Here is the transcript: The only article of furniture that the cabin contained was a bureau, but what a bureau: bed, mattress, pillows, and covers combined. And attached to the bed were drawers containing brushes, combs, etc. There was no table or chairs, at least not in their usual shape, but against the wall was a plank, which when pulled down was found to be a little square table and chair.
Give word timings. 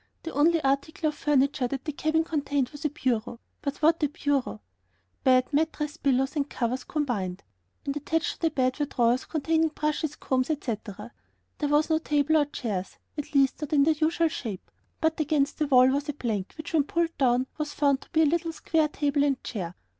The 0.23 0.33
only 0.33 0.59
article 0.63 1.09
of 1.09 1.13
furniture 1.13 1.67
that 1.67 1.85
the 1.85 1.91
cabin 1.91 2.23
contained 2.23 2.69
was 2.71 2.83
a 2.83 2.89
bureau, 2.89 3.39
but 3.61 3.83
what 3.83 4.01
a 4.01 4.09
bureau: 4.09 4.59
bed, 5.23 5.53
mattress, 5.53 5.97
pillows, 5.97 6.35
and 6.35 6.49
covers 6.49 6.83
combined. 6.85 7.43
And 7.85 7.95
attached 7.95 8.37
to 8.37 8.41
the 8.41 8.49
bed 8.49 8.79
were 8.79 8.87
drawers 8.87 9.25
containing 9.25 9.67
brushes, 9.67 10.15
combs, 10.15 10.49
etc. 10.49 11.11
There 11.59 11.69
was 11.69 11.91
no 11.91 11.99
table 11.99 12.37
or 12.37 12.45
chairs, 12.45 12.97
at 13.15 13.35
least 13.35 13.61
not 13.61 13.73
in 13.73 13.83
their 13.83 13.93
usual 13.93 14.29
shape, 14.29 14.71
but 14.99 15.19
against 15.19 15.59
the 15.59 15.67
wall 15.67 15.87
was 15.89 16.09
a 16.09 16.13
plank, 16.13 16.53
which 16.57 16.73
when 16.73 16.85
pulled 16.85 17.15
down 17.19 17.45
was 17.59 17.71
found 17.73 18.01
to 18.01 18.09
be 18.09 18.23
a 18.23 18.25
little 18.25 18.53
square 18.53 18.87
table 18.87 19.23
and 19.23 19.43
chair. 19.43 19.75